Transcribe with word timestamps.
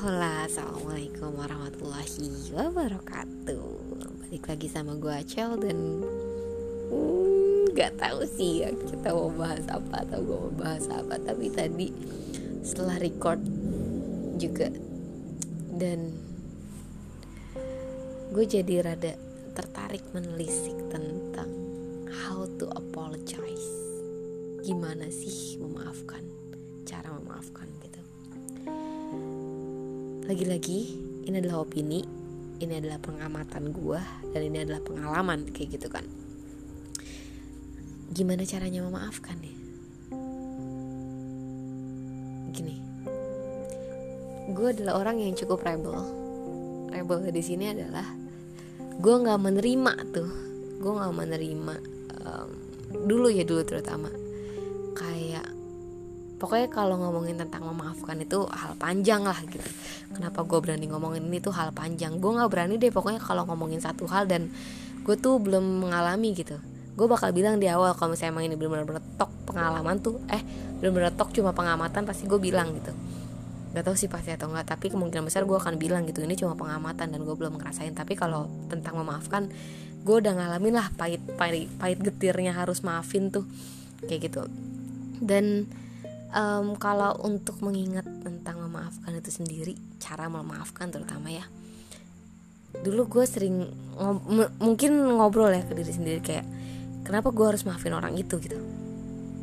Hola, 0.00 0.48
Assalamualaikum 0.48 1.28
warahmatullahi 1.36 2.32
wabarakatuh. 2.56 3.68
Balik 4.24 4.48
lagi 4.48 4.64
sama 4.72 4.96
gue 4.96 5.12
Acel 5.12 5.60
dan 5.60 5.76
hmm, 6.88 7.76
Gak 7.76 8.00
tahu 8.00 8.24
sih 8.24 8.64
ya 8.64 8.72
kita 8.72 9.12
mau 9.12 9.28
bahas 9.28 9.60
apa 9.68 10.00
atau 10.00 10.24
gue 10.24 10.38
mau 10.40 10.54
bahas 10.56 10.88
apa. 10.88 11.20
Tapi 11.20 11.52
tadi 11.52 11.92
setelah 12.64 12.96
record 12.96 13.44
juga 14.40 14.72
Dan 15.68 16.16
gue 18.32 18.44
jadi 18.48 18.80
rada 18.80 19.20
tertarik 19.52 20.08
menelisik 20.16 20.80
tentang 20.88 21.52
How 22.08 22.48
to 22.56 22.72
apologize. 22.72 23.68
Gimana 24.64 25.12
sih 25.12 25.60
memaafkan 25.60 26.24
Cara 26.88 27.12
memaafkan 27.20 27.68
gitu 27.84 27.99
lagi-lagi 30.30 30.94
ini 31.26 31.42
adalah 31.42 31.66
opini 31.66 32.06
ini 32.62 32.78
adalah 32.78 33.02
pengamatan 33.02 33.74
gue 33.74 33.98
dan 34.30 34.40
ini 34.46 34.62
adalah 34.62 34.78
pengalaman 34.78 35.50
kayak 35.50 35.74
gitu 35.74 35.90
kan. 35.90 36.06
Gimana 38.14 38.46
caranya 38.46 38.86
memaafkan 38.86 39.34
ya? 39.42 39.54
Gini. 42.54 42.76
Gue 44.54 44.70
adalah 44.70 45.02
orang 45.02 45.18
yang 45.18 45.34
cukup 45.34 45.66
rebel. 45.66 45.98
Rebel 46.94 47.26
di 47.34 47.42
sini 47.42 47.74
adalah 47.74 48.06
gue 49.02 49.14
nggak 49.26 49.40
menerima 49.40 49.92
tuh. 50.14 50.30
Gue 50.78 50.92
nggak 50.94 51.14
menerima 51.16 51.74
um, 52.22 52.50
dulu 53.08 53.34
ya 53.34 53.42
dulu 53.42 53.66
terutama 53.66 54.19
pokoknya 56.40 56.72
kalau 56.72 56.96
ngomongin 56.96 57.36
tentang 57.36 57.68
memaafkan 57.68 58.16
itu 58.16 58.48
hal 58.48 58.72
panjang 58.80 59.20
lah 59.20 59.36
gitu. 59.44 59.68
Kenapa 60.16 60.40
gue 60.48 60.58
berani 60.58 60.88
ngomongin 60.88 61.28
ini 61.28 61.38
tuh 61.38 61.52
hal 61.52 61.70
panjang. 61.76 62.16
Gue 62.16 62.32
nggak 62.32 62.48
berani 62.48 62.80
deh 62.80 62.88
pokoknya 62.88 63.20
kalau 63.20 63.44
ngomongin 63.44 63.84
satu 63.84 64.08
hal 64.08 64.24
dan 64.24 64.48
gue 65.04 65.16
tuh 65.20 65.36
belum 65.36 65.84
mengalami 65.84 66.32
gitu. 66.32 66.56
Gue 66.96 67.06
bakal 67.06 67.36
bilang 67.36 67.60
di 67.60 67.68
awal 67.68 67.92
kalau 67.92 68.16
misalnya 68.16 68.40
emang 68.40 68.44
ini 68.48 68.56
benar-benar 68.56 69.04
tok 69.20 69.28
pengalaman 69.44 70.00
tuh 70.00 70.16
eh 70.32 70.40
benar-benar 70.80 71.12
tok 71.12 71.36
cuma 71.36 71.52
pengamatan 71.52 72.08
pasti 72.08 72.24
gue 72.24 72.40
bilang 72.40 72.72
gitu. 72.72 72.96
Gak 73.76 73.84
tau 73.86 73.94
sih 73.94 74.08
pasti 74.08 74.32
atau 74.32 74.48
enggak 74.50 74.74
tapi 74.74 74.88
kemungkinan 74.88 75.28
besar 75.28 75.44
gue 75.44 75.54
akan 75.54 75.76
bilang 75.76 76.08
gitu 76.08 76.24
ini 76.24 76.34
cuma 76.40 76.56
pengamatan 76.56 77.12
dan 77.12 77.20
gue 77.20 77.36
belum 77.36 77.60
ngerasain. 77.60 77.92
Tapi 77.92 78.16
kalau 78.16 78.48
tentang 78.72 78.96
memaafkan 78.96 79.52
gue 80.00 80.16
udah 80.16 80.32
ngalamin 80.32 80.80
lah 80.80 80.88
pahit 80.96 81.20
pahit 81.36 81.68
pahit 81.76 82.00
getirnya 82.00 82.56
harus 82.56 82.80
maafin 82.80 83.28
tuh 83.28 83.44
kayak 84.08 84.32
gitu. 84.32 84.48
Dan 85.20 85.68
um, 86.34 86.78
kalau 86.78 87.18
untuk 87.26 87.58
mengingat 87.62 88.06
tentang 88.22 88.62
memaafkan 88.62 89.12
itu 89.14 89.30
sendiri 89.30 89.74
cara 89.98 90.30
memaafkan 90.30 90.90
terutama 90.90 91.30
ya. 91.30 91.44
Dulu 92.70 93.10
gue 93.10 93.24
sering 93.26 93.66
ngob 93.98 94.22
mungkin 94.62 94.94
ngobrol 95.18 95.50
ya 95.50 95.66
ke 95.66 95.74
diri 95.74 95.90
sendiri 95.90 96.20
kayak 96.22 96.46
kenapa 97.02 97.34
gue 97.34 97.46
harus 97.46 97.66
maafin 97.66 97.94
orang 97.94 98.14
itu? 98.14 98.38
gitu. 98.38 98.58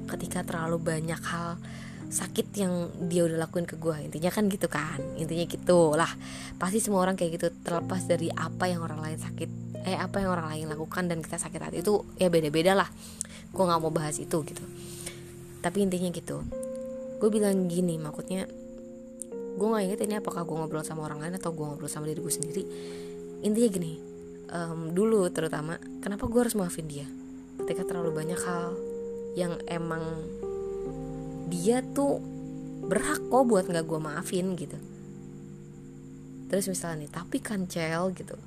Ketika 0.07 0.47
terlalu 0.47 0.79
banyak 0.79 1.19
hal 1.19 1.59
sakit 2.07 2.55
yang 2.55 2.87
dia 3.11 3.27
udah 3.27 3.35
lakuin 3.35 3.67
ke 3.67 3.75
gue 3.75 4.07
intinya 4.07 4.31
kan 4.31 4.47
gitu 4.47 4.71
kan 4.71 4.99
intinya 5.19 5.43
gitu 5.43 5.91
lah. 5.99 6.09
Pasti 6.55 6.79
semua 6.79 7.03
orang 7.03 7.19
kayak 7.19 7.35
gitu 7.35 7.47
terlepas 7.63 8.07
dari 8.07 8.31
apa 8.31 8.71
yang 8.71 8.79
orang 8.79 9.03
lain 9.03 9.19
sakit 9.19 9.49
eh 9.83 9.95
apa 9.99 10.23
yang 10.23 10.31
orang 10.35 10.47
lain 10.51 10.65
lakukan 10.71 11.07
dan 11.07 11.19
kita 11.19 11.35
sakit 11.39 11.59
hati 11.59 11.77
itu 11.83 12.07
ya 12.15 12.31
beda 12.31 12.47
beda 12.47 12.79
lah. 12.79 12.87
Gue 13.51 13.63
nggak 13.67 13.79
mau 13.83 13.91
bahas 13.91 14.15
itu 14.23 14.39
gitu. 14.47 14.63
Tapi 15.59 15.83
intinya 15.83 16.07
gitu 16.15 16.66
gue 17.17 17.29
bilang 17.33 17.65
gini 17.65 17.97
maksudnya 17.97 18.45
gue 19.57 19.67
nggak 19.67 19.83
inget 19.89 19.99
ini 20.05 20.15
apakah 20.21 20.45
gue 20.45 20.53
ngobrol 20.53 20.85
sama 20.85 21.09
orang 21.09 21.25
lain 21.25 21.33
atau 21.41 21.49
gue 21.49 21.65
ngobrol 21.65 21.89
sama 21.89 22.05
diri 22.05 22.21
gue 22.21 22.33
sendiri. 22.33 22.63
Intinya 23.41 23.69
gini 23.73 23.93
um, 24.53 24.93
dulu 24.93 25.25
terutama 25.33 25.81
kenapa 25.99 26.29
gue 26.29 26.39
harus 26.45 26.53
maafin 26.53 26.85
dia? 26.85 27.09
Ketika 27.57 27.89
terlalu 27.89 28.13
banyak 28.13 28.37
hal 28.37 28.77
yang 29.33 29.57
emang 29.65 30.05
dia 31.49 31.81
tuh 31.81 32.21
berhak 32.85 33.17
kok 33.17 33.45
buat 33.49 33.65
nggak 33.65 33.85
gue 33.89 33.99
maafin 33.99 34.53
gitu. 34.53 34.77
Terus 36.47 36.69
misalnya 36.69 37.03
nih 37.03 37.11
tapi 37.11 37.37
kan 37.41 37.65
cel 37.65 38.13
gitu 38.13 38.37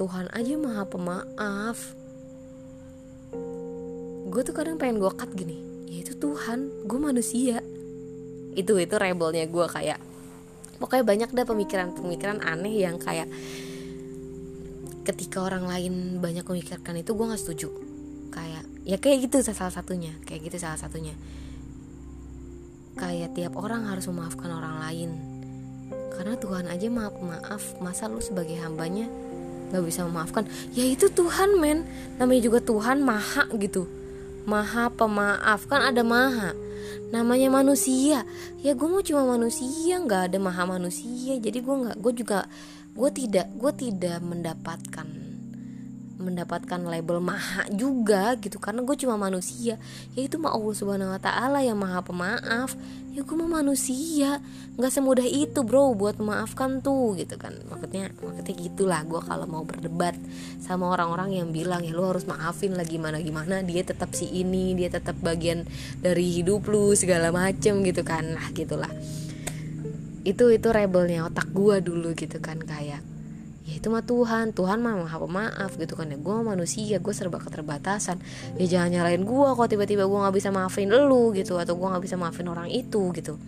Tuhan 0.00 0.32
aja 0.32 0.56
maha 0.56 0.88
pemaaf. 0.88 1.78
Gue 4.32 4.40
tuh 4.40 4.56
kadang 4.56 4.80
pengen 4.80 5.04
gue 5.04 5.12
cut 5.12 5.28
gini 5.36 5.68
ya 5.90 6.06
itu 6.06 6.14
Tuhan 6.16 6.86
gue 6.86 6.98
manusia 7.02 7.58
itu 8.58 8.72
itu 8.78 8.94
rebelnya 8.98 9.46
gue 9.46 9.66
kayak 9.70 9.98
pokoknya 10.80 11.04
banyak 11.04 11.28
deh 11.30 11.46
pemikiran-pemikiran 11.46 12.40
aneh 12.42 12.82
yang 12.82 12.96
kayak 12.96 13.28
ketika 15.04 15.44
orang 15.44 15.68
lain 15.68 16.18
banyak 16.18 16.44
memikirkan 16.44 16.96
itu 17.00 17.12
gue 17.12 17.26
nggak 17.26 17.40
setuju. 17.40 17.68
Kayak 18.30 18.64
ya 18.86 18.96
kayak 18.96 19.28
gitu 19.28 19.42
salah 19.42 19.74
satunya 19.74 20.14
kayak 20.24 20.50
gitu 20.50 20.56
salah 20.60 20.80
satunya. 20.80 21.14
Kayak 22.96 23.32
tiap 23.36 23.54
orang 23.56 23.88
harus 23.88 24.06
memaafkan 24.08 24.50
orang 24.50 24.76
lain. 24.88 25.10
Karena 26.14 26.36
Tuhan 26.36 26.68
aja 26.68 26.86
maaf 26.92 27.16
maaf 27.18 27.62
masa 27.80 28.06
lu 28.06 28.20
sebagai 28.20 28.56
hambanya 28.60 29.08
nggak 29.70 29.84
bisa 29.84 30.04
memaafkan? 30.04 30.46
Ya 30.76 30.84
itu 30.84 31.08
Tuhan 31.10 31.58
men. 31.58 31.88
Namanya 32.20 32.42
juga 32.44 32.58
Tuhan 32.60 33.02
maha 33.02 33.48
gitu. 33.56 33.88
Maha 34.44 34.92
pemaaf. 34.92 35.64
Kan 35.66 35.80
ada 35.80 36.04
maha 36.04 36.52
namanya 37.10 37.48
manusia. 37.50 38.22
Ya 38.60 38.72
gue 38.74 38.88
mau 38.88 39.02
cuma 39.02 39.26
manusia 39.26 39.98
nggak 40.00 40.32
ada 40.32 40.38
maha 40.38 40.64
manusia. 40.66 41.36
Jadi 41.38 41.58
gue 41.60 41.76
nggak 41.86 41.96
gue 41.98 42.12
juga 42.24 42.46
gue 42.90 43.10
tidak 43.14 43.46
gue 43.54 43.72
tidak 43.74 44.18
mendapatkan 44.22 45.08
mendapatkan 46.20 46.80
label 46.84 47.18
maha 47.24 47.64
juga 47.72 48.36
gitu. 48.36 48.60
Karena 48.60 48.84
gue 48.84 48.96
cuma 49.00 49.16
manusia. 49.16 49.80
Ya 50.12 50.20
itu 50.20 50.36
mah 50.36 50.52
Allah 50.52 50.74
subhanahu 50.76 51.10
wa 51.10 51.20
taala 51.20 51.64
yang 51.64 51.80
maha 51.80 52.04
pemaaf 52.04 52.76
ya 53.10 53.26
gue 53.26 53.36
mah 53.36 53.60
manusia. 53.60 54.38
Nggak 54.78 54.92
semudah 54.94 55.26
itu 55.26 55.60
bro 55.66 55.92
buat 55.98 56.16
memaafkan 56.22 56.78
tuh 56.80 57.18
gitu 57.18 57.34
kan. 57.36 57.52
Maksudnya 57.66 58.14
maksudnya 58.22 58.54
gitulah 58.54 59.02
gue 59.02 59.20
kalau 59.20 59.46
mau 59.50 59.62
berdebat 59.66 60.14
sama 60.62 60.88
orang-orang 60.94 61.42
yang 61.42 61.48
bilang 61.50 61.82
ya 61.82 61.90
lu 61.90 62.06
harus 62.06 62.24
maafin 62.24 62.78
lah 62.78 62.86
gimana 62.86 63.18
gimana. 63.18 63.66
Dia 63.66 63.82
tetap 63.82 64.14
si 64.14 64.30
ini 64.30 64.78
dia 64.78 64.88
tetap 64.88 65.18
bagian 65.18 65.66
dari 65.98 66.30
hidup 66.30 66.70
lu 66.70 66.94
segala 66.94 67.34
macem 67.34 67.82
gitu 67.82 68.06
kan. 68.06 68.38
Lah 68.38 68.46
gitulah. 68.54 68.90
Itu 70.22 70.52
itu 70.54 70.68
rebelnya 70.70 71.26
otak 71.26 71.50
gue 71.50 71.82
dulu 71.82 72.14
gitu 72.14 72.38
kan 72.38 72.62
kayak 72.62 73.09
ya 73.70 73.78
itu 73.78 73.86
mah 73.86 74.02
Tuhan 74.02 74.50
Tuhan 74.50 74.82
mah 74.82 75.06
maha 75.06 75.18
pemaaf 75.22 75.78
gitu 75.78 75.94
kan 75.94 76.10
ya. 76.10 76.18
Gue 76.18 76.42
manusia 76.42 76.98
gue 76.98 77.14
serba 77.14 77.38
keterbatasan. 77.38 78.18
Ya 78.58 78.66
jangan 78.66 78.90
nyalain 78.90 79.22
gue 79.22 79.48
kok 79.54 79.68
tiba-tiba 79.70 80.10
gue 80.10 80.18
nggak 80.18 80.34
bisa 80.34 80.50
maafin 80.50 80.90
lu 80.90 81.30
gitu 81.30 81.54
atau 81.54 81.78
gue 81.78 81.86
nggak 81.86 82.02
bisa 82.02 82.18
maafin 82.18 82.50
orang 82.50 82.66
itu 82.66 83.14
gitu. 83.14 83.38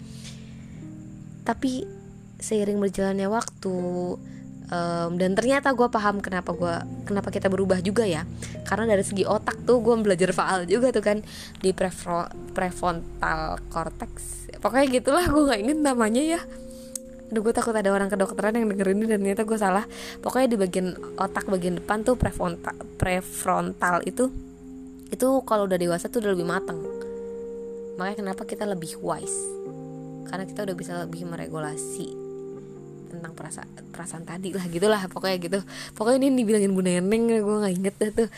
Tapi 1.42 1.82
seiring 2.38 2.78
berjalannya 2.78 3.26
waktu 3.26 3.74
um, 4.70 5.10
dan 5.18 5.30
ternyata 5.34 5.74
gue 5.74 5.88
paham 5.90 6.22
kenapa 6.22 6.54
gue 6.54 6.74
kenapa 7.02 7.34
kita 7.34 7.50
berubah 7.50 7.82
juga 7.82 8.06
ya. 8.06 8.22
Karena 8.62 8.94
dari 8.94 9.02
segi 9.02 9.26
otak 9.26 9.66
tuh 9.66 9.82
gue 9.82 9.94
belajar 9.98 10.30
faal 10.30 10.70
juga 10.70 10.94
tuh 10.94 11.02
kan 11.02 11.18
di 11.58 11.74
prefrontal 11.74 13.58
cortex. 13.74 14.46
Pokoknya 14.62 14.86
gitulah 15.02 15.26
gue 15.26 15.42
nggak 15.50 15.60
inget 15.66 15.78
namanya 15.82 16.22
ya 16.22 16.42
Aduh 17.32 17.40
gue 17.40 17.54
takut 17.56 17.72
ada 17.72 17.88
orang 17.88 18.12
kedokteran 18.12 18.52
yang 18.52 18.68
denger 18.68 18.92
ini 18.92 19.08
dan 19.08 19.24
ternyata 19.24 19.48
gue 19.48 19.56
salah. 19.56 19.88
Pokoknya 20.20 20.52
di 20.52 20.58
bagian 20.60 20.92
otak 21.16 21.48
bagian 21.48 21.80
depan 21.80 22.04
tuh 22.04 22.20
prefrontal, 22.20 22.76
prefrontal 23.00 24.04
itu 24.04 24.28
Itu 25.08 25.44
kalau 25.44 25.68
udah 25.68 25.76
dewasa 25.76 26.12
tuh 26.12 26.24
udah 26.24 26.32
lebih 26.36 26.48
mateng. 26.48 26.76
Makanya 27.96 28.16
kenapa 28.20 28.44
kita 28.48 28.64
lebih 28.64 29.00
wise? 29.00 29.36
Karena 30.28 30.48
kita 30.48 30.64
udah 30.64 30.76
bisa 30.76 30.92
lebih 31.04 31.28
meregulasi 31.28 32.08
tentang 33.12 33.36
perasaan 33.36 33.68
perasaan 33.92 34.24
tadi 34.24 34.56
lah 34.56 34.64
gitulah 34.72 35.04
pokoknya 35.08 35.36
gitu. 35.40 35.60
Pokoknya 35.92 36.28
ini 36.28 36.40
dibilangin 36.40 36.72
bu 36.72 36.80
neneng 36.80 37.28
gue 37.28 37.56
nggak 37.60 37.74
inget 37.76 37.94
deh 38.00 38.10
tuh 38.24 38.28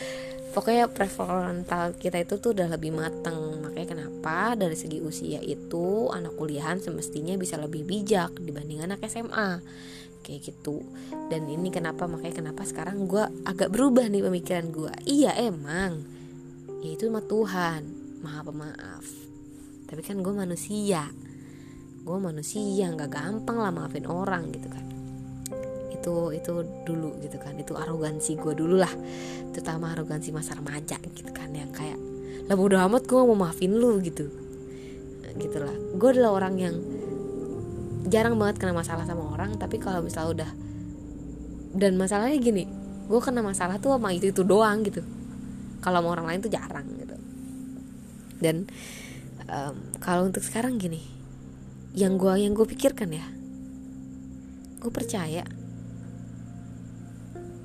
pokoknya 0.55 0.87
prefrontal 0.87 1.99
kita 1.99 2.23
itu 2.23 2.39
tuh 2.39 2.55
udah 2.55 2.71
lebih 2.71 2.95
mateng. 2.95 3.59
Makanya 3.59 3.87
kenapa 3.91 4.55
dari 4.55 4.79
segi 4.79 5.03
usia 5.03 5.43
itu 5.43 6.07
anak 6.07 6.39
kuliahan 6.39 6.79
semestinya 6.79 7.35
bisa 7.35 7.59
lebih 7.59 7.83
bijak 7.83 8.31
dibanding 8.39 8.79
anak 8.79 9.03
SMA 9.11 9.59
kayak 10.23 10.47
gitu. 10.47 10.79
Dan 11.27 11.51
ini 11.51 11.67
kenapa 11.69 12.07
makanya 12.07 12.39
kenapa 12.39 12.63
sekarang 12.63 13.03
gue 13.03 13.27
agak 13.43 13.67
berubah 13.67 14.07
nih 14.07 14.23
pemikiran 14.23 14.71
gue 14.71 14.93
iya 15.03 15.35
emang. 15.35 15.99
Ya 16.79 16.95
itu 16.95 17.11
mah 17.11 17.27
Tuhan. 17.27 17.83
Maha 18.23 18.41
pemaaf. 18.47 19.05
Tapi 19.91 20.01
kan 20.01 20.23
gue 20.23 20.33
manusia. 20.33 21.11
Gue 22.07 22.17
manusia 22.17 22.87
nggak 22.95 23.11
gampang 23.11 23.59
lah 23.59 23.75
maafin 23.75 24.07
orang 24.07 24.55
gitu 24.55 24.71
kan 24.71 24.84
itu 26.05 26.37
itu 26.37 26.53
dulu 26.85 27.17
gitu 27.25 27.41
kan. 27.41 27.57
Itu 27.57 27.73
arogansi 27.73 28.37
gue 28.37 28.53
dulu 28.53 28.77
lah. 28.77 28.93
Terutama 29.49 29.97
arogansi 29.97 30.29
masa 30.29 30.53
remaja 30.53 31.01
gitu 31.01 31.33
kan 31.33 31.49
yang 31.49 31.73
kayak 31.73 31.97
lah 32.45 32.53
bodo 32.53 32.77
amat 32.77 33.09
gue 33.09 33.17
mau 33.25 33.49
maafin 33.49 33.73
lu 33.73 33.97
gitu. 34.05 34.29
Gitulah 35.41 35.73
gue 35.73 36.09
adalah 36.13 36.37
orang 36.37 36.55
yang 36.61 36.75
jarang 38.05 38.37
banget 38.37 38.61
kena 38.61 38.77
masalah 38.77 39.01
sama 39.09 39.33
orang 39.33 39.57
tapi 39.57 39.81
kalau 39.81 40.05
misalnya 40.05 40.29
udah 40.45 40.51
dan 41.73 41.97
masalahnya 41.97 42.37
gini 42.37 42.69
gue 43.09 43.19
kena 43.19 43.41
masalah 43.41 43.81
tuh 43.81 43.97
sama 43.97 44.13
itu 44.13 44.29
itu 44.29 44.45
doang 44.45 44.85
gitu. 44.85 45.01
Kalau 45.81 46.05
sama 46.05 46.09
orang 46.13 46.25
lain 46.29 46.39
tuh 46.45 46.53
jarang 46.53 46.85
gitu. 47.01 47.17
Dan 48.37 48.69
um, 49.49 49.75
kalau 49.97 50.29
untuk 50.29 50.45
sekarang 50.45 50.77
gini 50.77 51.01
yang 51.95 52.19
gue 52.19 52.33
yang 52.35 52.51
gue 52.51 52.67
pikirkan 52.67 53.09
ya 53.09 53.25
gue 54.83 54.91
percaya 54.91 55.41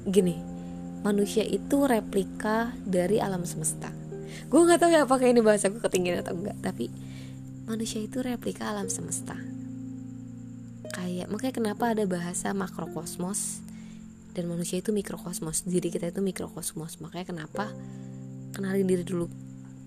gini 0.09 0.51
manusia 1.01 1.45
itu 1.45 1.89
replika 1.89 2.77
dari 2.85 3.21
alam 3.21 3.49
semesta. 3.49 3.89
Gue 4.53 4.61
nggak 4.63 4.81
tahu 4.85 4.91
ya 4.93 5.09
apakah 5.09 5.27
ini 5.27 5.41
bahasa 5.41 5.73
gue 5.73 5.81
ketinggian 5.81 6.21
atau 6.21 6.37
enggak 6.37 6.57
tapi 6.61 6.93
manusia 7.65 8.05
itu 8.05 8.21
replika 8.21 8.69
alam 8.69 8.93
semesta. 8.93 9.37
Kayak 10.91 11.31
makanya 11.33 11.55
kenapa 11.57 11.95
ada 11.97 12.05
bahasa 12.05 12.53
makrokosmos 12.53 13.65
dan 14.37 14.47
manusia 14.47 14.79
itu 14.79 14.93
mikrokosmos 14.93 15.65
diri 15.65 15.89
kita 15.89 16.13
itu 16.13 16.21
mikrokosmos. 16.21 17.01
Makanya 17.01 17.33
kenapa 17.33 17.73
kenalin 18.53 18.85
diri 18.85 19.05
dulu 19.07 19.27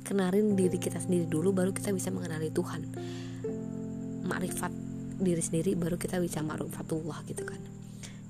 kenalin 0.04 0.57
diri 0.57 0.81
kita 0.81 1.00
sendiri 1.00 1.30
dulu 1.30 1.54
baru 1.54 1.71
kita 1.75 1.94
bisa 1.94 2.10
mengenali 2.10 2.50
Tuhan. 2.50 2.81
Makrifat 4.25 4.74
diri 5.21 5.44
sendiri 5.45 5.77
baru 5.77 5.95
kita 6.01 6.18
bisa 6.18 6.42
makrifatullah 6.42 7.21
gitu 7.30 7.45
kan. 7.45 7.62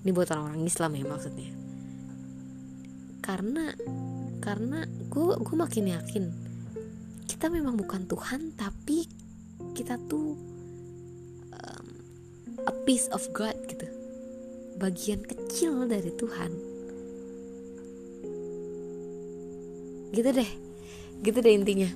Ini 0.04 0.12
buat 0.12 0.28
orang-orang 0.36 0.68
Islam 0.68 1.00
ya 1.00 1.06
maksudnya 1.08 1.63
karena 3.24 3.72
karena 4.44 4.84
gue 5.08 5.40
gue 5.40 5.56
makin 5.56 5.86
yakin 5.96 6.26
kita 7.26 7.48
memang 7.48 7.80
bukan 7.80 8.04
Tuhan 8.06 8.52
tapi 8.60 9.08
kita 9.74 9.98
tuh 10.12 10.38
um, 11.56 11.88
a 12.68 12.74
piece 12.86 13.08
of 13.10 13.24
God 13.32 13.56
gitu. 13.68 13.88
Bagian 14.78 15.24
kecil 15.24 15.88
dari 15.90 16.12
Tuhan. 16.14 16.52
Gitu 20.14 20.30
deh. 20.30 20.52
Gitu 21.24 21.38
deh 21.40 21.54
intinya. 21.54 21.90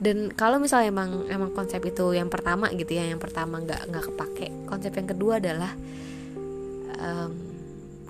Dan 0.00 0.32
kalau 0.32 0.56
misalnya 0.56 0.88
emang 0.88 1.28
emang 1.28 1.52
konsep 1.52 1.84
itu 1.84 2.16
yang 2.16 2.32
pertama 2.32 2.72
gitu 2.72 2.96
ya 2.96 3.04
yang 3.04 3.20
pertama 3.20 3.60
nggak 3.60 3.84
nggak 3.92 4.04
kepake 4.08 4.48
konsep 4.64 4.96
yang 4.96 5.08
kedua 5.12 5.36
adalah 5.36 5.76
um, 6.96 7.36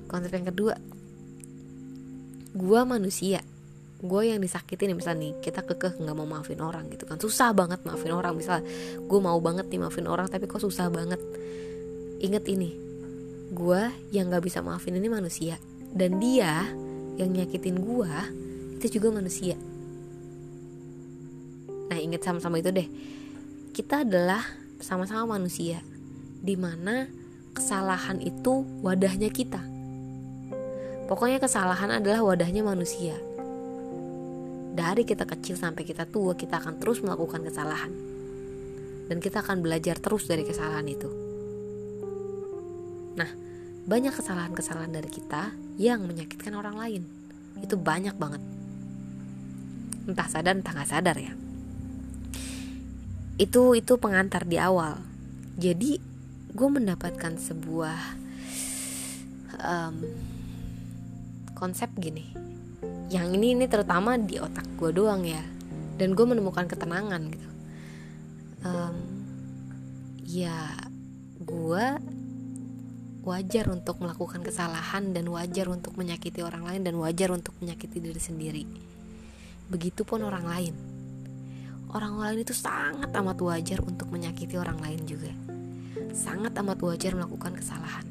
konsep 0.07 0.31
yang 0.31 0.47
kedua 0.47 0.79
gue 2.55 2.81
manusia. 2.83 3.41
Gue 4.01 4.33
yang 4.33 4.41
disakitin 4.41 4.93
nih 4.93 4.97
misalnya 4.97 5.29
nih 5.29 5.33
kita 5.45 5.61
kekeh 5.61 6.01
nggak 6.01 6.17
mau 6.17 6.25
maafin 6.25 6.61
orang 6.65 6.89
gitu 6.89 7.05
kan. 7.05 7.21
Susah 7.21 7.53
banget 7.53 7.85
maafin 7.85 8.17
orang 8.17 8.33
misal 8.33 8.65
gue 8.97 9.21
mau 9.21 9.37
banget 9.45 9.69
nih 9.69 9.81
maafin 9.81 10.09
orang 10.09 10.27
tapi 10.27 10.49
kok 10.49 10.65
susah 10.65 10.89
banget? 10.89 11.21
Inget 12.21 12.49
ini 12.49 12.73
gue 13.53 13.83
yang 14.15 14.33
nggak 14.33 14.45
bisa 14.45 14.65
maafin 14.65 14.97
ini 14.97 15.09
manusia. 15.13 15.61
Dan 15.91 16.23
dia 16.23 16.65
yang 17.21 17.35
nyakitin 17.35 17.77
gue 17.83 18.15
itu 18.81 18.97
juga 18.97 19.21
manusia. 19.21 19.59
Nah 21.91 21.99
inget 22.01 22.25
sama-sama 22.25 22.57
itu 22.63 22.73
deh. 22.73 22.89
Kita 23.77 24.03
adalah 24.07 24.41
sama-sama 24.81 25.37
manusia 25.37 25.85
di 26.41 26.57
mana 26.57 27.05
kesalahan 27.53 28.17
itu 28.25 28.65
wadahnya 28.81 29.29
kita 29.29 29.61
Pokoknya 31.11 31.43
kesalahan 31.43 31.99
adalah 31.99 32.23
wadahnya 32.23 32.63
manusia. 32.63 33.19
Dari 34.79 35.03
kita 35.03 35.27
kecil 35.27 35.59
sampai 35.59 35.83
kita 35.83 36.07
tua, 36.07 36.39
kita 36.39 36.63
akan 36.63 36.79
terus 36.79 37.03
melakukan 37.03 37.43
kesalahan. 37.43 37.91
Dan 39.11 39.19
kita 39.19 39.43
akan 39.43 39.59
belajar 39.59 39.99
terus 39.99 40.31
dari 40.31 40.47
kesalahan 40.47 40.87
itu. 40.87 41.11
Nah, 43.19 43.27
banyak 43.91 44.15
kesalahan-kesalahan 44.15 44.95
dari 44.95 45.11
kita 45.11 45.51
yang 45.83 46.07
menyakitkan 46.07 46.55
orang 46.55 46.79
lain. 46.79 47.03
Itu 47.59 47.75
banyak 47.75 48.15
banget. 48.15 48.43
Entah 50.07 50.31
sadar, 50.31 50.55
entah 50.55 50.79
gak 50.79 50.95
sadar 50.95 51.19
ya. 51.19 51.35
Itu 53.35 53.75
itu 53.75 53.99
pengantar 53.99 54.47
di 54.47 54.63
awal. 54.63 55.03
Jadi, 55.59 55.99
gue 56.55 56.69
mendapatkan 56.71 57.35
sebuah 57.35 57.99
um, 59.59 59.95
konsep 61.61 61.93
gini. 62.01 62.33
Yang 63.13 63.37
ini 63.37 63.47
ini 63.53 63.67
terutama 63.69 64.17
di 64.17 64.41
otak 64.41 64.65
gue 64.81 64.97
doang 64.97 65.29
ya. 65.29 65.45
Dan 66.01 66.17
gue 66.17 66.25
menemukan 66.25 66.65
ketenangan 66.65 67.23
gitu. 67.29 67.49
Um, 68.65 68.97
ya 70.25 70.73
gue 71.41 71.85
wajar 73.21 73.69
untuk 73.69 74.01
melakukan 74.01 74.41
kesalahan 74.41 75.13
dan 75.13 75.29
wajar 75.29 75.69
untuk 75.69 75.93
menyakiti 76.01 76.41
orang 76.41 76.65
lain 76.65 76.81
dan 76.89 76.97
wajar 76.97 77.29
untuk 77.37 77.53
menyakiti 77.61 78.01
diri 78.01 78.21
sendiri. 78.21 78.65
Begitupun 79.69 80.25
orang 80.25 80.49
lain. 80.49 80.75
Orang 81.91 82.23
lain 82.23 82.41
itu 82.41 82.55
sangat 82.55 83.11
amat 83.13 83.39
wajar 83.43 83.83
untuk 83.83 84.09
menyakiti 84.09 84.57
orang 84.57 84.79
lain 84.81 85.05
juga. 85.05 85.35
Sangat 86.15 86.55
amat 86.57 86.81
wajar 86.81 87.19
melakukan 87.19 87.59
kesalahan. 87.59 88.07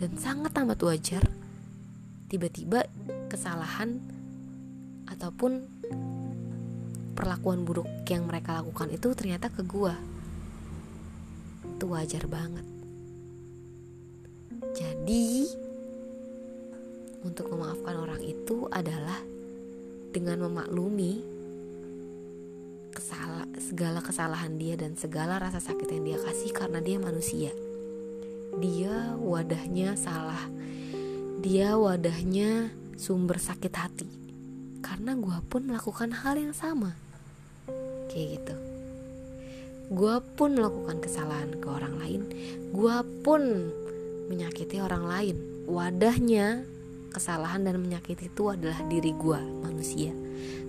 Dan 0.00 0.18
sangat 0.18 0.50
amat 0.58 0.80
wajar 0.82 1.22
tiba-tiba 2.32 2.88
kesalahan 3.28 4.00
ataupun 5.04 5.68
perlakuan 7.12 7.68
buruk 7.68 7.84
yang 8.08 8.24
mereka 8.24 8.56
lakukan 8.56 8.88
itu 8.88 9.12
ternyata 9.12 9.52
ke 9.52 9.60
gua. 9.60 9.92
Itu 11.76 11.92
wajar 11.92 12.24
banget. 12.32 12.64
Jadi 14.72 15.44
untuk 17.20 17.52
memaafkan 17.52 18.00
orang 18.00 18.24
itu 18.24 18.64
adalah 18.72 19.20
dengan 20.16 20.48
memaklumi 20.48 21.20
kesala, 22.96 23.44
segala 23.60 24.00
kesalahan 24.00 24.56
dia 24.56 24.80
dan 24.80 24.96
segala 24.96 25.36
rasa 25.36 25.60
sakit 25.60 25.84
yang 25.84 26.04
dia 26.08 26.18
kasih 26.24 26.56
karena 26.56 26.80
dia 26.80 26.96
manusia. 26.96 27.52
Dia 28.56 29.20
wadahnya 29.20 30.00
salah 30.00 30.48
dia 31.42 31.74
wadahnya 31.74 32.70
sumber 32.94 33.42
sakit 33.42 33.74
hati. 33.74 34.08
Karena 34.80 35.18
gue 35.18 35.38
pun 35.50 35.66
melakukan 35.66 36.14
hal 36.24 36.38
yang 36.38 36.54
sama. 36.54 36.94
Kayak 38.08 38.28
gitu. 38.38 38.54
Gue 39.92 40.16
pun 40.38 40.56
melakukan 40.56 41.02
kesalahan 41.02 41.58
ke 41.58 41.66
orang 41.66 41.98
lain. 41.98 42.22
Gue 42.72 42.96
pun 43.26 43.42
menyakiti 44.30 44.78
orang 44.78 45.04
lain. 45.04 45.36
Wadahnya 45.66 46.64
kesalahan 47.12 47.66
dan 47.66 47.76
menyakiti 47.82 48.30
itu 48.30 48.48
adalah 48.48 48.80
diri 48.86 49.12
gue 49.12 49.40
manusia. 49.60 50.14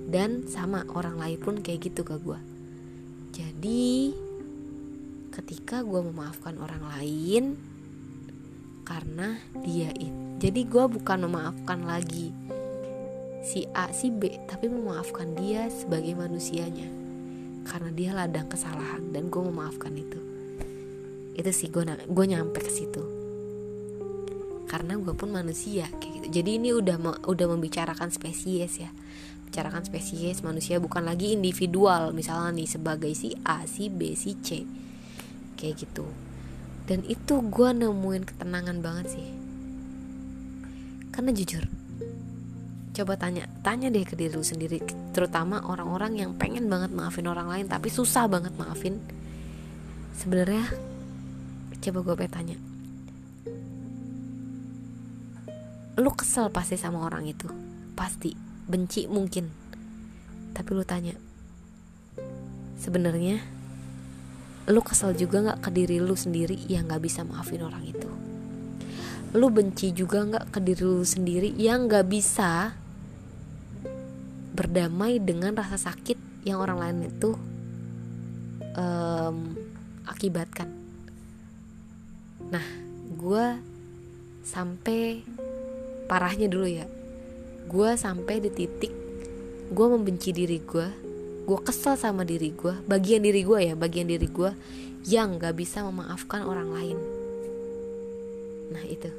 Dan 0.10 0.50
sama 0.52 0.84
orang 0.92 1.16
lain 1.22 1.40
pun 1.40 1.56
kayak 1.62 1.94
gitu 1.94 2.04
ke 2.04 2.18
gue 2.20 2.54
jadi 3.34 4.14
ketika 5.34 5.82
gue 5.82 6.02
memaafkan 6.06 6.62
orang 6.62 6.86
lain 6.86 7.58
karena 8.84 9.40
dia 9.64 9.90
itu 9.96 10.24
jadi 10.44 10.68
gue 10.68 10.86
bukan 11.00 11.24
memaafkan 11.24 11.88
lagi 11.88 12.36
si 13.48 13.64
A 13.72 13.92
si 13.96 14.12
B 14.12 14.44
tapi 14.44 14.68
memaafkan 14.68 15.40
dia 15.40 15.72
sebagai 15.72 16.12
manusianya. 16.20 16.92
Karena 17.64 17.96
dia 17.96 18.12
ladang 18.12 18.52
kesalahan 18.52 19.16
dan 19.16 19.32
gue 19.32 19.40
memaafkan 19.40 19.96
itu. 19.96 20.20
Itu 21.40 21.48
sih 21.56 21.72
gue 21.72 21.88
gue 21.88 22.26
nyampe 22.28 22.60
ke 22.60 22.68
situ. 22.68 23.04
Karena 24.68 25.00
gue 25.00 25.16
pun 25.16 25.32
manusia 25.32 25.88
kayak 25.88 26.12
gitu. 26.20 26.44
Jadi 26.44 26.50
ini 26.60 26.76
udah 26.76 27.24
udah 27.24 27.48
membicarakan 27.56 28.12
spesies 28.12 28.84
ya. 28.84 28.92
Bicarakan 29.48 29.88
spesies 29.88 30.44
manusia 30.44 30.84
bukan 30.84 31.08
lagi 31.08 31.32
individual. 31.32 32.12
Misalnya 32.12 32.52
nih 32.52 32.68
sebagai 32.68 33.16
si 33.16 33.32
A 33.48 33.64
si 33.64 33.88
B 33.88 34.12
si 34.20 34.36
C. 34.44 34.68
Kayak 35.56 35.88
gitu 35.88 36.33
dan 36.90 37.00
itu 37.08 37.40
gue 37.40 37.70
nemuin 37.72 38.24
ketenangan 38.28 38.78
banget 38.84 39.08
sih. 39.20 39.28
Karena 41.14 41.32
jujur 41.32 41.64
coba 42.94 43.18
tanya 43.18 43.50
tanya 43.66 43.90
deh 43.90 44.06
ke 44.06 44.14
diri 44.14 44.38
lu 44.38 44.46
sendiri 44.46 44.78
terutama 45.18 45.66
orang-orang 45.66 46.14
yang 46.14 46.38
pengen 46.38 46.70
banget 46.70 46.94
maafin 46.94 47.26
orang 47.26 47.50
lain 47.50 47.66
tapi 47.66 47.90
susah 47.90 48.30
banget 48.30 48.54
maafin. 48.54 49.02
Sebenarnya 50.14 50.70
coba 51.82 52.00
gue 52.14 52.28
tanya. 52.30 52.58
Lu 55.98 56.10
kesel 56.14 56.50
pasti 56.50 56.78
sama 56.78 57.06
orang 57.06 57.26
itu. 57.30 57.46
Pasti. 57.94 58.34
Benci 58.64 59.06
mungkin. 59.12 59.52
Tapi 60.56 60.70
lu 60.72 60.86
tanya 60.88 61.14
sebenarnya 62.84 63.40
lu 64.70 64.80
kesel 64.80 65.12
juga 65.12 65.44
nggak 65.44 65.60
ke 65.60 65.70
diri 65.76 65.98
lu 66.00 66.16
sendiri? 66.16 66.56
Yang 66.72 66.84
nggak 66.88 67.04
bisa 67.04 67.22
maafin 67.28 67.64
orang 67.68 67.84
itu. 67.84 68.10
Lu 69.36 69.50
benci 69.50 69.92
juga 69.92 70.24
nggak 70.24 70.46
ke 70.56 70.60
diri 70.64 70.84
lu 70.84 71.04
sendiri? 71.04 71.50
Yang 71.60 71.80
nggak 71.90 72.06
bisa. 72.08 72.52
Berdamai 74.54 75.18
dengan 75.18 75.58
rasa 75.58 75.92
sakit 75.92 76.46
yang 76.46 76.62
orang 76.62 76.78
lain 76.78 76.98
itu 77.10 77.34
um, 78.78 79.58
akibatkan. 80.06 80.70
Nah 82.54 82.66
gue 83.18 83.46
sampai 84.46 85.26
parahnya 86.08 86.48
dulu 86.48 86.68
ya. 86.70 86.86
Gue 87.68 87.98
sampai 87.98 88.44
di 88.44 88.52
titik 88.54 88.94
gue 89.74 89.88
membenci 89.90 90.30
diri 90.30 90.62
gue 90.62 91.03
gue 91.44 91.60
kesel 91.60 92.00
sama 92.00 92.24
diri 92.24 92.56
gue 92.56 92.72
bagian 92.88 93.20
diri 93.20 93.44
gue 93.44 93.60
ya 93.60 93.74
bagian 93.76 94.08
diri 94.08 94.28
gue 94.32 94.52
yang 95.04 95.36
gak 95.36 95.60
bisa 95.60 95.84
memaafkan 95.84 96.48
orang 96.48 96.72
lain. 96.72 96.98
Nah 98.72 98.84
itu. 98.88 99.12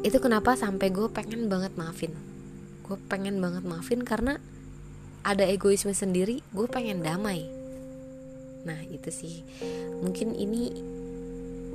Itu 0.00 0.16
kenapa 0.24 0.56
sampai 0.56 0.88
gue 0.88 1.12
pengen 1.12 1.52
banget 1.52 1.76
maafin. 1.76 2.16
Gue 2.88 2.96
pengen 3.12 3.36
banget 3.44 3.68
maafin 3.68 4.00
karena 4.00 4.40
ada 5.20 5.44
egoisme 5.44 5.92
sendiri 5.92 6.40
gue 6.56 6.66
pengen 6.72 7.04
damai. 7.04 7.44
Nah 8.64 8.80
itu 8.88 9.12
sih. 9.12 9.44
Mungkin 10.00 10.32
ini 10.32 10.72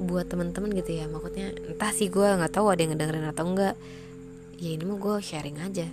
buat 0.03 0.25
teman-teman 0.25 0.73
gitu 0.73 0.97
ya 0.97 1.05
maksudnya 1.05 1.53
entah 1.69 1.93
sih 1.93 2.09
gue 2.09 2.25
nggak 2.25 2.49
tahu 2.49 2.65
ada 2.73 2.81
yang 2.81 2.97
ngedengerin 2.97 3.29
atau 3.29 3.45
enggak 3.45 3.77
ya 4.57 4.73
ini 4.73 4.83
mau 4.89 4.97
gue 4.97 5.21
sharing 5.21 5.61
aja 5.61 5.85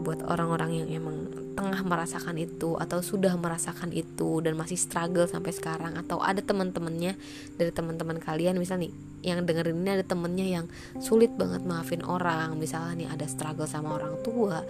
buat 0.00 0.22
orang-orang 0.24 0.82
yang 0.84 0.88
emang 1.02 1.48
tengah 1.58 1.82
merasakan 1.82 2.38
itu 2.38 2.78
atau 2.78 3.02
sudah 3.02 3.34
merasakan 3.34 3.90
itu 3.90 4.38
dan 4.46 4.54
masih 4.54 4.78
struggle 4.78 5.26
sampai 5.26 5.50
sekarang. 5.50 5.98
Atau 5.98 6.22
ada 6.22 6.38
teman-temannya 6.38 7.18
dari 7.58 7.74
teman-teman 7.74 8.22
kalian 8.22 8.62
misal 8.62 8.78
nih 8.78 8.94
yang 9.26 9.42
dengerin 9.42 9.82
ini 9.82 9.90
ada 9.98 10.06
temennya 10.06 10.46
yang 10.46 10.66
sulit 11.02 11.34
banget 11.34 11.66
maafin 11.66 12.06
orang. 12.06 12.54
Misalnya 12.54 12.94
nih 12.94 13.08
ada 13.10 13.26
struggle 13.26 13.66
sama 13.66 13.98
orang 13.98 14.22
tua 14.22 14.62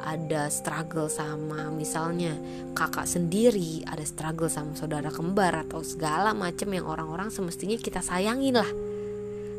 ada 0.00 0.48
struggle 0.48 1.12
sama 1.12 1.68
misalnya 1.68 2.32
kakak 2.72 3.04
sendiri 3.04 3.84
ada 3.84 4.00
struggle 4.00 4.48
sama 4.48 4.72
saudara 4.72 5.12
kembar 5.12 5.68
atau 5.68 5.84
segala 5.84 6.32
macem 6.32 6.72
yang 6.72 6.88
orang-orang 6.88 7.28
semestinya 7.28 7.76
kita 7.76 8.00
sayangin 8.00 8.56
lah. 8.56 8.70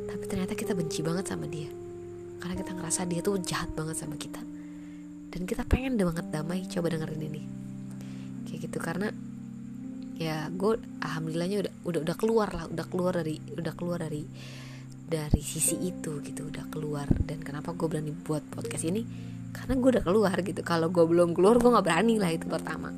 Tapi 0.10 0.24
ternyata 0.26 0.58
kita 0.58 0.74
benci 0.74 1.06
banget 1.06 1.30
sama 1.30 1.46
dia. 1.46 1.70
Karena 2.42 2.58
kita 2.58 2.74
ngerasa 2.74 3.06
dia 3.06 3.22
tuh 3.22 3.38
jahat 3.38 3.70
banget 3.78 4.02
sama 4.02 4.18
kita 4.18 4.42
dan 5.32 5.42
kita 5.48 5.64
pengen 5.64 5.96
banget 5.96 6.28
damai 6.28 6.68
coba 6.68 6.92
dengerin 6.92 7.24
ini. 7.24 7.42
Kayak 8.46 8.60
gitu 8.68 8.78
karena 8.84 9.08
ya 10.20 10.52
gue 10.54 10.78
alhamdulillahnya 11.02 11.66
udah 11.66 11.74
udah 11.88 12.00
udah 12.06 12.16
keluar 12.20 12.50
lah 12.54 12.66
udah 12.70 12.86
keluar 12.86 13.14
dari 13.18 13.42
udah 13.58 13.74
keluar 13.74 14.06
dari 14.06 14.22
dari 15.12 15.42
sisi 15.42 15.80
itu 15.88 16.20
gitu 16.24 16.52
udah 16.52 16.68
keluar. 16.68 17.08
Dan 17.08 17.40
kenapa 17.44 17.72
gue 17.72 17.88
berani 17.88 18.12
buat 18.12 18.44
podcast 18.52 18.88
ini? 18.88 19.04
Karena 19.56 19.80
gue 19.80 19.90
udah 20.00 20.04
keluar 20.04 20.36
gitu. 20.44 20.62
Kalau 20.64 20.92
gue 20.92 21.04
belum 21.04 21.32
keluar 21.32 21.60
gue 21.60 21.72
nggak 21.72 21.86
berani 21.88 22.16
lah 22.20 22.32
itu 22.32 22.48
pertama. 22.48 22.92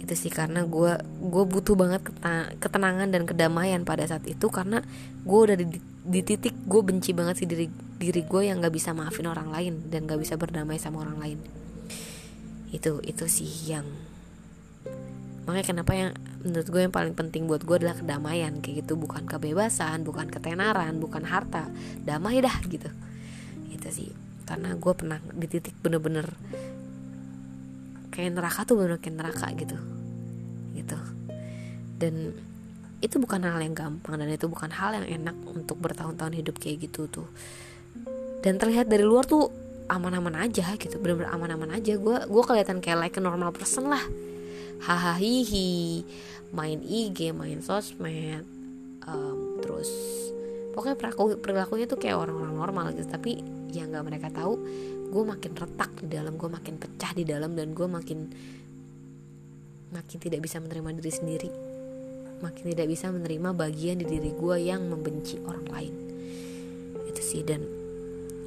Itu 0.00 0.12
sih 0.16 0.32
karena 0.32 0.64
gue 0.64 0.92
gue 1.20 1.44
butuh 1.44 1.76
banget 1.76 2.04
ketenangan 2.60 3.12
dan 3.12 3.28
kedamaian 3.28 3.84
pada 3.84 4.08
saat 4.08 4.24
itu. 4.24 4.48
Karena 4.48 4.80
gue 5.24 5.38
udah 5.40 5.56
di, 5.56 5.80
di 6.04 6.20
titik 6.24 6.56
gue 6.64 6.80
benci 6.80 7.12
banget 7.16 7.44
sih 7.44 7.48
diri 7.48 7.85
diri 7.96 8.22
gue 8.28 8.42
yang 8.44 8.60
nggak 8.60 8.74
bisa 8.76 8.92
maafin 8.92 9.24
orang 9.28 9.48
lain 9.48 9.88
dan 9.88 10.04
nggak 10.04 10.20
bisa 10.20 10.36
berdamai 10.36 10.76
sama 10.76 11.00
orang 11.04 11.16
lain. 11.16 11.38
Itu 12.68 13.00
itu 13.00 13.24
sih 13.24 13.48
yang 13.72 13.88
makanya 15.46 15.66
kenapa 15.66 15.92
yang 15.94 16.10
menurut 16.42 16.68
gue 16.68 16.80
yang 16.82 16.94
paling 16.94 17.14
penting 17.14 17.46
buat 17.46 17.62
gue 17.64 17.76
adalah 17.80 17.96
kedamaian 17.96 18.60
kayak 18.60 18.84
gitu. 18.84 19.00
Bukan 19.00 19.24
kebebasan 19.24 20.04
bukan 20.04 20.28
ketenaran 20.28 21.00
bukan 21.00 21.24
harta. 21.24 21.72
Damai 22.04 22.44
dah 22.44 22.56
gitu. 22.68 22.92
Itu 23.72 23.88
sih. 23.88 24.12
Karena 24.44 24.76
gue 24.76 24.92
pernah 24.92 25.18
di 25.32 25.46
titik 25.48 25.74
bener-bener 25.80 26.28
kayak 28.12 28.32
neraka 28.32 28.68
tuh 28.68 28.76
bener 28.76 29.00
kayak 29.00 29.16
neraka 29.16 29.46
gitu. 29.56 29.76
Gitu. 30.76 30.98
Dan 31.96 32.36
itu 33.00 33.16
bukan 33.20 33.44
hal 33.44 33.60
yang 33.60 33.76
gampang 33.76 34.16
dan 34.16 34.28
itu 34.28 34.48
bukan 34.48 34.72
hal 34.72 34.96
yang 34.96 35.06
enak 35.20 35.36
untuk 35.44 35.76
bertahun-tahun 35.80 36.32
hidup 36.32 36.56
kayak 36.56 36.88
gitu 36.88 37.08
tuh 37.12 37.28
dan 38.46 38.62
terlihat 38.62 38.86
dari 38.86 39.02
luar 39.02 39.26
tuh 39.26 39.50
aman-aman 39.90 40.46
aja 40.46 40.78
gitu 40.78 41.02
bener-bener 41.02 41.34
aman-aman 41.34 41.74
aja. 41.74 41.98
Gue 41.98 42.22
gue 42.22 42.42
kelihatan 42.46 42.78
kayak 42.78 43.10
like 43.10 43.18
a 43.18 43.22
normal 43.22 43.50
person 43.50 43.90
lah. 43.90 44.02
Hahaha 44.86 45.18
main 46.54 46.78
IG 46.78 47.34
main 47.34 47.58
sosmed 47.58 48.46
um, 49.02 49.58
terus 49.58 49.90
pokoknya 50.78 50.94
perilaku 50.94 51.22
perilakunya 51.42 51.86
tuh 51.90 51.98
kayak 51.98 52.22
orang-orang 52.22 52.54
normal 52.54 52.84
gitu. 52.94 53.10
Tapi 53.10 53.42
yang 53.74 53.90
nggak 53.90 54.06
mereka 54.06 54.28
tahu 54.30 54.54
gue 55.10 55.22
makin 55.26 55.52
retak 55.58 55.90
di 56.06 56.08
dalam 56.14 56.38
gue 56.38 56.50
makin 56.50 56.74
pecah 56.78 57.10
di 57.18 57.26
dalam 57.26 57.50
dan 57.58 57.74
gue 57.74 57.88
makin 57.90 58.30
makin 59.90 60.18
tidak 60.22 60.38
bisa 60.38 60.62
menerima 60.62 61.02
diri 61.02 61.10
sendiri. 61.10 61.50
Makin 62.46 62.64
tidak 62.70 62.86
bisa 62.94 63.10
menerima 63.10 63.58
bagian 63.58 63.98
di 63.98 64.06
diri 64.06 64.30
gue 64.30 64.56
yang 64.62 64.86
membenci 64.86 65.34
orang 65.42 65.66
lain. 65.66 65.94
Itu 67.10 67.22
sih 67.24 67.42
dan 67.42 67.75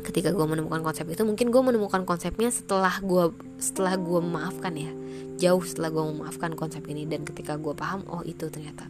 ketika 0.06 0.32
gue 0.32 0.46
menemukan 0.48 0.79
konsep 0.82 1.06
itu 1.10 1.22
mungkin 1.27 1.51
gue 1.51 1.62
menemukan 1.62 2.08
konsepnya 2.08 2.50
setelah 2.50 3.01
gue 3.03 3.36
setelah 3.60 3.96
gue 4.00 4.20
memaafkan 4.20 4.74
ya. 4.75 4.91
Jauh 5.39 5.63
setelah 5.63 5.89
gue 5.91 6.03
memaafkan 6.03 6.56
konsep 6.56 6.84
ini 6.91 7.08
dan 7.08 7.24
ketika 7.24 7.56
gue 7.56 7.72
paham 7.75 8.03
oh 8.12 8.24
itu 8.24 8.48
ternyata. 8.48 8.88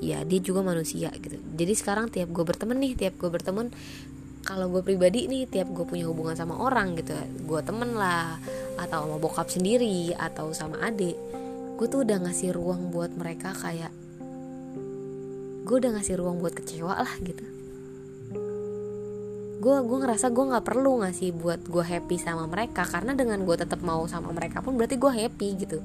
Ya 0.00 0.24
dia 0.24 0.40
juga 0.40 0.64
manusia 0.64 1.12
gitu. 1.18 1.36
Jadi 1.36 1.72
sekarang 1.76 2.08
tiap 2.08 2.30
gue 2.32 2.44
berteman 2.44 2.78
nih 2.80 2.96
tiap 2.96 3.18
gue 3.20 3.30
berteman 3.30 3.70
kalau 4.40 4.72
gue 4.72 4.80
pribadi 4.80 5.28
nih 5.28 5.44
tiap 5.46 5.68
gue 5.70 5.84
punya 5.84 6.08
hubungan 6.08 6.34
sama 6.34 6.56
orang 6.58 6.96
gitu. 6.96 7.12
Gue 7.44 7.60
temen 7.60 7.94
lah 7.94 8.40
atau 8.80 9.04
sama 9.04 9.16
bokap 9.20 9.48
sendiri 9.52 10.16
atau 10.16 10.50
sama 10.56 10.80
adik 10.80 11.18
gue 11.80 11.88
tuh 11.88 12.04
udah 12.04 12.20
ngasih 12.28 12.52
ruang 12.52 12.92
buat 12.92 13.08
mereka 13.16 13.56
kayak 13.56 13.88
gue 15.64 15.76
udah 15.80 15.96
ngasih 15.96 16.20
ruang 16.20 16.36
buat 16.36 16.52
kecewa 16.52 16.92
lah 16.92 17.12
gitu 17.24 17.40
gue 19.60 19.76
gue 19.84 19.98
ngerasa 20.00 20.32
gue 20.32 20.44
nggak 20.56 20.64
perlu 20.64 21.04
ngasih 21.04 21.36
buat 21.36 21.60
gue 21.68 21.84
happy 21.84 22.16
sama 22.16 22.48
mereka 22.48 22.88
karena 22.88 23.12
dengan 23.12 23.44
gue 23.44 23.56
tetap 23.60 23.84
mau 23.84 24.08
sama 24.08 24.32
mereka 24.32 24.64
pun 24.64 24.80
berarti 24.80 24.96
gue 24.96 25.12
happy 25.12 25.48
gitu. 25.60 25.84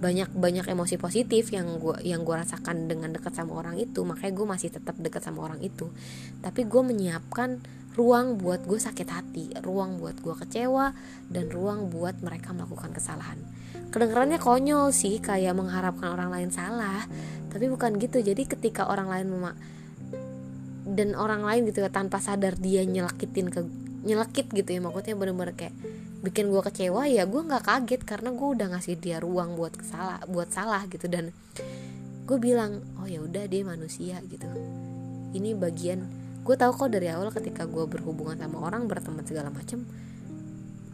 Banyak 0.00 0.32
banyak 0.32 0.64
emosi 0.64 0.96
positif 0.96 1.52
yang 1.52 1.76
gue 1.76 2.00
yang 2.00 2.24
gue 2.24 2.32
rasakan 2.32 2.88
dengan 2.88 3.12
dekat 3.12 3.36
sama 3.36 3.60
orang 3.60 3.76
itu 3.76 4.00
makanya 4.08 4.32
gue 4.32 4.46
masih 4.48 4.68
tetap 4.72 4.96
dekat 4.96 5.20
sama 5.20 5.44
orang 5.44 5.60
itu. 5.60 5.92
Tapi 6.40 6.64
gue 6.64 6.80
menyiapkan 6.80 7.60
ruang 7.94 8.40
buat 8.40 8.64
gue 8.66 8.80
sakit 8.80 9.08
hati 9.12 9.54
ruang 9.62 10.02
buat 10.02 10.18
gue 10.18 10.34
kecewa 10.34 10.90
dan 11.30 11.44
ruang 11.52 11.92
buat 11.92 12.16
mereka 12.24 12.56
melakukan 12.56 12.90
kesalahan. 12.96 13.36
Kedengarannya 13.92 14.40
konyol 14.40 14.96
sih 14.96 15.20
kayak 15.20 15.52
mengharapkan 15.52 16.08
orang 16.08 16.32
lain 16.32 16.48
salah 16.48 17.04
tapi 17.52 17.68
bukan 17.68 18.00
gitu. 18.00 18.24
Jadi 18.24 18.48
ketika 18.48 18.88
orang 18.88 19.12
lain 19.12 19.28
dan 20.94 21.18
orang 21.18 21.42
lain 21.42 21.66
gitu 21.68 21.82
ya 21.82 21.90
tanpa 21.90 22.22
sadar 22.22 22.54
dia 22.54 22.86
nyelakitin 22.86 23.50
ke 23.50 23.60
nyelakit 24.04 24.46
gitu 24.52 24.68
ya 24.68 24.80
maksudnya 24.80 25.18
bener-bener 25.18 25.56
kayak 25.56 25.74
bikin 26.24 26.48
gue 26.48 26.62
kecewa 26.64 27.04
ya 27.04 27.28
gue 27.28 27.42
nggak 27.44 27.64
kaget 27.66 28.02
karena 28.06 28.32
gue 28.32 28.48
udah 28.48 28.66
ngasih 28.72 28.96
dia 28.96 29.20
ruang 29.20 29.58
buat 29.58 29.76
salah 29.84 30.22
buat 30.24 30.48
salah 30.48 30.86
gitu. 30.88 31.10
Dan 31.10 31.34
gue 32.24 32.38
bilang 32.40 32.80
oh 33.02 33.08
ya 33.08 33.20
udah 33.20 33.44
dia 33.44 33.60
manusia 33.66 34.22
gitu. 34.24 34.48
Ini 35.34 35.52
bagian 35.58 36.06
gue 36.44 36.56
tahu 36.56 36.72
kok 36.76 36.88
dari 36.92 37.08
awal 37.08 37.32
ketika 37.32 37.64
gue 37.64 37.84
berhubungan 37.88 38.36
sama 38.36 38.60
orang 38.64 38.84
berteman 38.84 39.24
segala 39.24 39.48
macem 39.48 39.88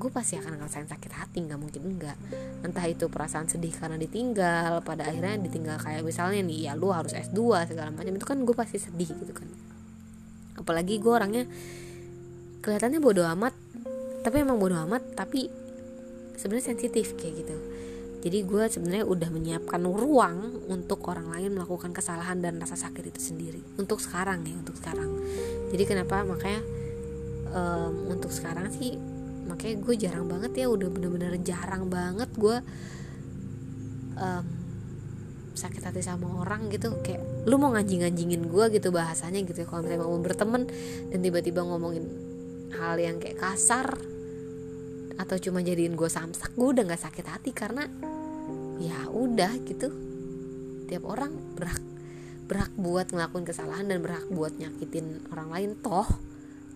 gue 0.01 0.09
pasti 0.09 0.41
akan 0.41 0.57
ngerasain 0.57 0.89
sakit 0.89 1.13
hati 1.13 1.45
nggak 1.45 1.61
mungkin 1.61 1.83
enggak 1.85 2.17
entah 2.65 2.89
itu 2.89 3.13
perasaan 3.13 3.53
sedih 3.53 3.77
karena 3.77 4.01
ditinggal 4.01 4.81
pada 4.81 5.05
akhirnya 5.05 5.37
ditinggal 5.37 5.77
kayak 5.77 6.01
misalnya 6.01 6.41
nih 6.41 6.59
ya 6.65 6.73
lu 6.73 6.89
harus 6.89 7.13
S2 7.13 7.69
segala 7.69 7.93
macam 7.93 8.17
itu 8.17 8.25
kan 8.25 8.41
gue 8.41 8.57
pasti 8.57 8.81
sedih 8.81 9.13
gitu 9.13 9.37
kan 9.37 9.45
apalagi 10.61 11.01
gue 11.01 11.13
orangnya 11.13 11.45
kelihatannya 12.61 13.01
bodoh 13.01 13.27
amat. 13.35 13.57
Tapi 14.21 14.37
emang 14.45 14.61
bodoh 14.61 14.77
amat 14.85 15.17
tapi 15.17 15.49
sebenarnya 16.37 16.77
sensitif 16.77 17.17
kayak 17.17 17.35
gitu. 17.45 17.57
Jadi 18.21 18.39
gue 18.45 18.63
sebenarnya 18.69 19.09
udah 19.09 19.29
menyiapkan 19.33 19.81
ruang 19.81 20.69
untuk 20.69 21.01
orang 21.09 21.33
lain 21.33 21.57
melakukan 21.57 21.97
kesalahan 21.97 22.45
dan 22.45 22.61
rasa 22.61 22.77
sakit 22.77 23.17
itu 23.17 23.21
sendiri. 23.33 23.65
Untuk 23.81 23.97
sekarang 23.97 24.45
ya 24.45 24.53
untuk 24.61 24.77
sekarang. 24.77 25.09
Jadi 25.73 25.83
kenapa? 25.89 26.21
Makanya 26.21 26.61
um, 27.55 28.13
untuk 28.13 28.29
sekarang 28.29 28.71
sih 28.77 28.97
makanya 29.51 29.77
gue 29.83 29.95
jarang 29.99 30.27
banget 30.31 30.53
ya 30.63 30.67
udah 30.71 30.89
bener-bener 30.93 31.35
jarang 31.43 31.91
banget 31.91 32.31
gue 32.39 32.63
um, 34.15 34.45
sakit 35.55 35.83
hati 35.83 36.01
sama 36.01 36.31
orang 36.41 36.71
gitu 36.71 36.95
kayak 37.03 37.47
lu 37.47 37.59
mau 37.59 37.75
nganjing-nganjingin 37.75 38.47
gue 38.47 38.65
gitu 38.79 38.95
bahasanya 38.95 39.43
gitu 39.43 39.67
kalau 39.67 39.83
misalnya 39.83 40.07
mau 40.07 40.19
berteman 40.23 40.63
dan 41.11 41.19
tiba-tiba 41.21 41.67
ngomongin 41.67 42.07
hal 42.75 42.97
yang 42.97 43.19
kayak 43.19 43.39
kasar 43.43 43.99
atau 45.21 45.37
cuma 45.37 45.61
jadiin 45.61 45.99
gue 45.99 46.09
samsak 46.09 46.57
gue 46.57 46.69
udah 46.73 46.85
nggak 46.89 47.03
sakit 47.03 47.27
hati 47.29 47.51
karena 47.53 47.85
ya 48.81 49.11
udah 49.13 49.53
gitu. 49.69 49.93
Tiap 50.89 51.05
orang 51.05 51.37
berhak 51.55 51.83
berhak 52.49 52.73
buat 52.75 53.13
ngelakuin 53.13 53.47
kesalahan 53.47 53.87
dan 53.87 54.01
berhak 54.01 54.27
buat 54.33 54.57
nyakitin 54.57 55.29
orang 55.29 55.49
lain. 55.53 55.71
Toh 55.85 56.09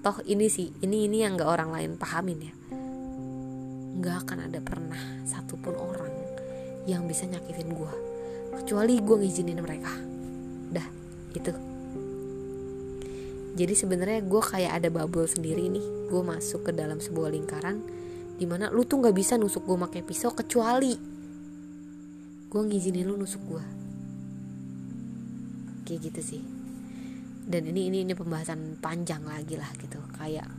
toh 0.05 0.21
ini 0.29 0.53
sih 0.53 0.69
ini 0.85 1.09
ini 1.09 1.25
yang 1.25 1.41
nggak 1.41 1.49
orang 1.49 1.73
lain 1.73 1.91
pahamin 1.97 2.39
ya. 2.45 2.55
Nggak 3.97 4.17
akan 4.29 4.39
ada 4.53 4.61
pernah 4.61 5.03
satupun 5.25 5.73
orang 5.73 6.13
yang 6.85 7.09
bisa 7.09 7.25
nyakitin 7.25 7.73
gue 7.73 8.14
kecuali 8.63 9.01
gue 9.01 9.17
ngizinin 9.19 9.59
mereka. 9.59 9.93
Dah 10.71 10.87
itu 11.35 11.75
jadi 13.55 13.71
sebenarnya 13.71 14.27
gue 14.27 14.43
kayak 14.43 14.83
ada 14.83 14.89
bubble 14.91 15.31
sendiri 15.31 15.71
nih. 15.71 16.11
Gue 16.11 16.23
masuk 16.27 16.67
ke 16.67 16.73
dalam 16.75 16.99
sebuah 16.99 17.31
lingkaran 17.31 17.79
di 18.35 18.51
mana 18.51 18.67
lu 18.75 18.83
tuh 18.83 18.99
nggak 18.99 19.15
bisa 19.15 19.39
nusuk 19.39 19.63
gue 19.63 19.79
pakai 19.79 20.03
pisau 20.03 20.35
kecuali 20.35 20.99
gue 22.51 22.63
ngizinin 22.67 23.07
lu 23.07 23.15
nusuk 23.15 23.43
gue 23.47 23.65
kayak 25.87 26.01
gitu 26.11 26.21
sih. 26.35 26.43
Dan 27.47 27.71
ini 27.71 27.93
ini 27.93 27.99
ini 28.03 28.13
pembahasan 28.19 28.83
panjang 28.83 29.23
lagi 29.23 29.55
lah 29.55 29.71
gitu. 29.79 30.03
Kayak 30.19 30.51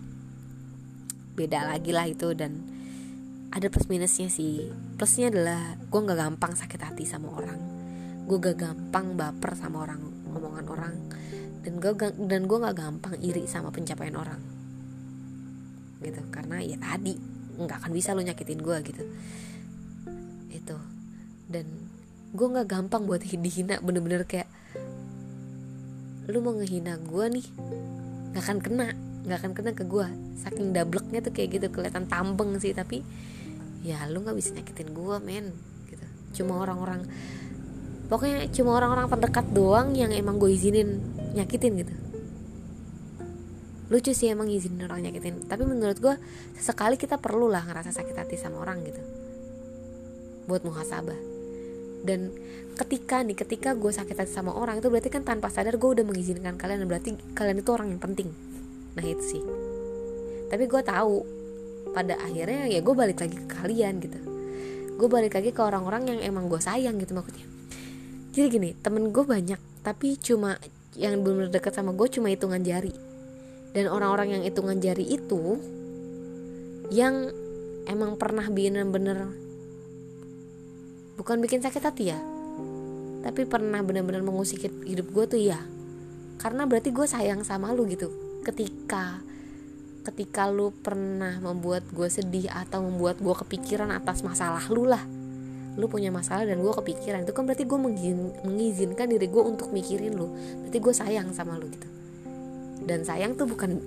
beda 1.35 1.67
lagi 1.67 1.91
lah 1.91 2.07
itu 2.07 2.31
dan 2.31 2.63
ada 3.51 3.67
plus 3.67 3.91
minusnya 3.91 4.31
sih. 4.31 4.71
Plusnya 4.95 5.27
adalah 5.27 5.75
gue 5.75 5.99
nggak 5.99 6.15
gampang 6.15 6.55
sakit 6.55 6.79
hati 6.79 7.03
sama 7.03 7.27
orang 7.35 7.74
gue 8.25 8.37
gak 8.41 8.57
gampang 8.57 9.13
baper 9.13 9.53
sama 9.53 9.85
orang 9.85 10.01
omongan 10.35 10.65
orang. 10.67 10.95
Dan 11.65 11.81
gue 11.81 11.91
dan 12.29 12.45
gue 12.45 12.57
nggak 12.61 12.77
gampang 12.77 13.15
iri 13.23 13.49
sama 13.49 13.73
pencapaian 13.73 14.13
orang. 14.13 14.41
Gitu 16.03 16.21
karena 16.29 16.61
ya 16.61 16.77
tadi 16.77 17.17
nggak 17.55 17.77
akan 17.81 17.91
bisa 17.95 18.13
lo 18.13 18.21
nyakitin 18.21 18.61
gue 18.61 18.77
gitu. 18.85 19.03
Itu. 20.53 20.77
Dan 21.49 21.65
gue 22.35 22.47
nggak 22.51 22.67
gampang 22.69 23.07
buat 23.09 23.23
dihina 23.23 23.81
bener-bener 23.81 24.27
kayak 24.29 24.45
lu 26.29 26.41
mau 26.41 26.53
ngehina 26.53 27.01
gue 27.01 27.25
nih? 27.33 27.47
Nggak 28.33 28.43
akan 28.45 28.57
kena 28.61 28.87
nggak 29.25 29.37
akan 29.41 29.53
kena 29.57 29.71
ke 29.73 29.89
gue 29.89 30.05
saking 30.37 30.69
dableknya 30.69 31.25
tuh 31.25 31.33
kayak 31.33 31.57
gitu 31.57 31.73
kelihatan 31.73 32.05
tambeng 32.05 32.61
sih 32.61 32.77
tapi 32.77 33.01
ya 33.81 34.05
lu 34.05 34.21
nggak 34.21 34.37
bisa 34.37 34.53
nyakitin 34.53 34.93
gue 34.93 35.17
men. 35.17 35.49
Gitu. 35.89 36.05
Cuma 36.41 36.61
orang-orang 36.61 37.09
pokoknya 38.05 38.49
cuma 38.53 38.77
orang-orang 38.77 39.09
terdekat 39.09 39.45
doang 39.49 39.97
yang 39.97 40.13
emang 40.13 40.37
gue 40.37 40.53
izinin 40.53 41.01
nyakitin 41.33 41.73
gitu. 41.81 41.93
Lucu 43.89 44.11
sih 44.17 44.33
emang 44.33 44.49
izinin 44.49 44.85
orang 44.85 45.05
nyakitin. 45.05 45.45
Tapi 45.45 45.61
menurut 45.65 45.97
gue 46.01 46.15
sesekali 46.57 46.97
kita 46.97 47.21
perlu 47.21 47.49
lah 47.49 47.61
ngerasa 47.65 47.93
sakit 47.93 48.15
hati 48.17 48.35
sama 48.37 48.61
orang 48.61 48.81
gitu. 48.85 49.01
Buat 50.49 50.65
muhasabah. 50.65 51.17
Dan 52.05 52.33
ketika 52.77 53.21
nih 53.25 53.37
ketika 53.37 53.73
gue 53.77 53.89
sakit 53.93 54.17
hati 54.17 54.31
sama 54.33 54.53
orang 54.53 54.81
itu 54.81 54.89
berarti 54.89 55.09
kan 55.09 55.25
tanpa 55.25 55.49
sadar 55.53 55.77
gue 55.77 55.89
udah 56.01 56.05
mengizinkan 56.05 56.57
kalian. 56.57 56.85
Dan 56.85 56.89
berarti 56.89 57.13
kalian 57.37 57.61
itu 57.61 57.69
orang 57.73 57.93
yang 57.93 58.01
penting. 58.01 58.33
Nah 58.97 59.05
itu 59.05 59.23
sih. 59.37 59.43
Tapi 60.49 60.65
gue 60.65 60.81
tahu 60.81 61.15
pada 61.93 62.17
akhirnya 62.21 62.65
ya 62.69 62.81
gue 62.81 62.95
balik 62.97 63.21
lagi 63.21 63.37
ke 63.37 63.47
kalian 63.49 64.01
gitu. 64.01 64.17
Gue 64.97 65.09
balik 65.11 65.37
lagi 65.37 65.53
ke 65.53 65.61
orang-orang 65.61 66.09
yang 66.09 66.19
emang 66.25 66.49
gue 66.49 66.57
sayang 66.57 66.97
gitu 66.97 67.13
maksudnya 67.13 67.54
jadi 68.35 68.51
gini 68.51 68.75
temen 68.83 69.15
gue 69.15 69.23
banyak 69.23 69.57
tapi 69.79 70.19
cuma 70.19 70.59
yang 70.99 71.23
belum 71.23 71.47
dekat 71.55 71.71
sama 71.71 71.95
gue 71.95 72.07
cuma 72.11 72.31
hitungan 72.31 72.59
jari. 72.63 72.91
Dan 73.75 73.91
orang-orang 73.91 74.39
yang 74.39 74.43
hitungan 74.47 74.79
jari 74.79 75.03
itu 75.03 75.59
yang 76.91 77.31
emang 77.87 78.15
pernah 78.15 78.47
bener-bener 78.47 79.35
bukan 81.19 81.39
bikin 81.43 81.59
sakit 81.59 81.83
hati 81.83 82.13
ya 82.13 82.19
tapi 83.25 83.43
pernah 83.49 83.81
bener-bener 83.81 84.21
mengusik 84.21 84.69
hidup 84.85 85.09
gue 85.09 85.25
tuh 85.25 85.41
ya 85.41 85.59
karena 86.37 86.67
berarti 86.69 86.93
gue 86.93 87.07
sayang 87.07 87.41
sama 87.41 87.71
lu 87.73 87.87
gitu. 87.89 88.11
Ketika 88.45 89.23
ketika 90.05 90.45
lu 90.45 90.69
pernah 90.69 91.41
membuat 91.41 91.81
gue 91.89 92.05
sedih 92.05 92.45
atau 92.53 92.85
membuat 92.85 93.17
gue 93.17 93.33
kepikiran 93.33 93.89
atas 93.89 94.21
masalah 94.21 94.61
lu 94.69 94.85
lah 94.85 95.01
lu 95.75 95.91
punya 95.91 96.07
masalah 96.11 96.47
dan 96.47 96.63
gue 96.63 96.71
kepikiran. 96.71 97.27
Itu 97.27 97.35
kan 97.35 97.43
berarti 97.43 97.67
gue 97.67 97.79
mengizinkan 98.47 99.11
diri 99.11 99.27
gue 99.27 99.43
untuk 99.43 99.75
mikirin 99.75 100.15
lu. 100.15 100.31
Berarti 100.63 100.77
gue 100.79 100.93
sayang 100.95 101.35
sama 101.35 101.59
lu 101.59 101.67
gitu. 101.67 101.87
Dan 102.87 103.03
sayang 103.03 103.35
tuh 103.35 103.47
bukan 103.47 103.83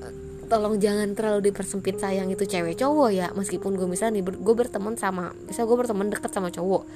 eh, 0.00 0.12
tolong 0.48 0.80
jangan 0.80 1.12
terlalu 1.12 1.52
dipersempit 1.52 2.00
sayang 2.00 2.32
itu 2.32 2.48
cewek 2.48 2.80
cowok 2.80 3.10
ya. 3.12 3.28
Meskipun 3.36 3.76
gue 3.76 3.84
misalnya 3.84 4.20
nih 4.20 4.24
gue 4.40 4.54
berteman 4.56 4.96
sama 4.96 5.36
bisa 5.44 5.68
gue 5.68 5.76
berteman 5.76 6.08
deket 6.08 6.32
sama 6.32 6.48
cowok. 6.48 6.88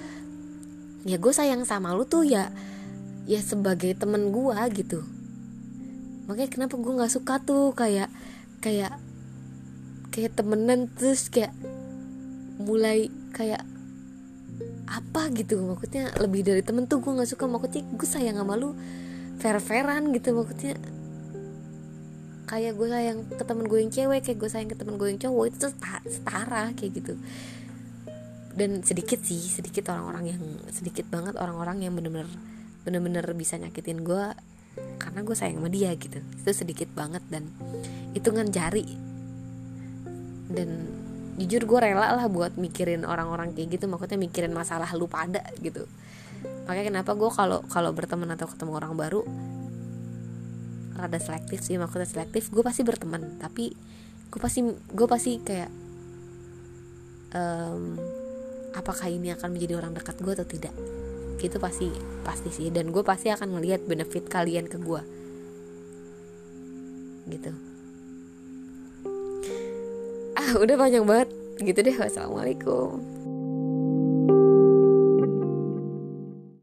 Ya 1.04 1.20
gue 1.20 1.32
sayang 1.34 1.68
sama 1.68 1.92
lu 1.92 2.08
tuh 2.08 2.24
ya 2.24 2.48
ya 3.28 3.40
sebagai 3.44 3.92
temen 3.94 4.32
gue 4.32 4.56
gitu. 4.72 5.04
Makanya 6.26 6.48
kenapa 6.48 6.74
gue 6.80 6.92
nggak 6.96 7.12
suka 7.12 7.36
tuh 7.44 7.76
kayak 7.76 8.08
kayak 8.64 8.96
kayak 10.14 10.32
temenan 10.36 10.88
terus 10.92 11.28
kayak 11.28 11.50
mulai 12.62 13.10
kayak 13.34 13.64
apa 14.92 15.32
gitu 15.32 15.56
maksudnya 15.64 16.12
lebih 16.20 16.44
dari 16.44 16.60
temen 16.60 16.84
tuh 16.84 17.00
gue 17.00 17.16
nggak 17.16 17.30
suka 17.32 17.48
maksudnya 17.48 17.80
gue 17.96 18.08
sayang 18.08 18.36
sama 18.36 18.60
lu 18.60 18.76
fair 19.40 19.56
fairan 19.56 20.12
gitu 20.12 20.36
maksudnya 20.36 20.76
kayak 22.52 22.76
gue 22.76 22.88
sayang 22.92 23.24
ke 23.32 23.44
temen 23.48 23.64
gue 23.64 23.78
yang 23.80 23.88
cewek 23.88 24.20
kayak 24.28 24.38
gue 24.44 24.50
sayang 24.52 24.68
ke 24.68 24.76
temen 24.76 25.00
gue 25.00 25.08
yang 25.08 25.16
cowok 25.16 25.44
itu 25.48 25.72
setara 26.04 26.76
kayak 26.76 26.92
gitu. 27.00 27.16
Dan 28.52 28.84
sedikit 28.84 29.24
sih 29.24 29.40
sedikit 29.40 29.88
orang-orang 29.88 30.36
yang 30.36 30.42
sedikit 30.68 31.08
banget 31.08 31.40
orang-orang 31.40 31.80
yang 31.80 31.96
bener-bener 31.96 32.28
bener-bener 32.84 33.24
bisa 33.32 33.56
nyakitin 33.56 34.04
gue 34.04 34.36
karena 35.00 35.20
gue 35.24 35.32
sayang 35.32 35.64
sama 35.64 35.72
dia 35.72 35.96
gitu. 35.96 36.20
Itu 36.20 36.52
sedikit 36.52 36.92
banget 36.92 37.24
dan 37.32 37.48
hitungan 38.12 38.52
jari. 38.52 38.84
Dan 40.52 40.68
jujur 41.42 41.66
gue 41.66 41.78
rela 41.90 42.14
lah 42.14 42.26
buat 42.30 42.54
mikirin 42.54 43.02
orang-orang 43.02 43.50
kayak 43.52 43.74
gitu 43.74 43.90
maksudnya 43.90 44.18
mikirin 44.18 44.54
masalah 44.54 44.86
lu 44.94 45.10
pada 45.10 45.42
gitu. 45.58 45.90
Makanya 46.70 46.94
kenapa 46.94 47.18
gue 47.18 47.30
kalau 47.34 47.66
kalau 47.66 47.90
berteman 47.90 48.30
atau 48.34 48.46
ketemu 48.46 48.72
orang 48.78 48.94
baru 48.94 49.26
rada 50.94 51.18
selektif 51.18 51.66
sih 51.66 51.74
maksudnya 51.82 52.06
selektif 52.06 52.52
gue 52.54 52.62
pasti 52.62 52.86
berteman 52.86 53.40
tapi 53.42 53.74
gue 54.30 54.40
pasti 54.40 54.62
gue 54.70 55.06
pasti 55.10 55.42
kayak 55.42 55.70
um, 57.34 57.98
apakah 58.78 59.10
ini 59.10 59.34
akan 59.34 59.50
menjadi 59.50 59.82
orang 59.82 59.98
dekat 59.98 60.22
gue 60.22 60.32
atau 60.32 60.46
tidak? 60.46 60.74
Itu 61.42 61.58
pasti 61.58 61.90
pasti 62.22 62.54
sih 62.54 62.70
dan 62.70 62.94
gue 62.94 63.02
pasti 63.02 63.34
akan 63.34 63.58
ngelihat 63.58 63.82
benefit 63.90 64.30
kalian 64.30 64.70
ke 64.70 64.78
gue 64.78 65.22
gitu 67.30 67.52
udah 70.64 70.76
panjang 70.76 71.04
banget. 71.06 71.28
Gitu 71.62 71.78
deh. 71.84 71.96
Wassalamualaikum 71.96 73.21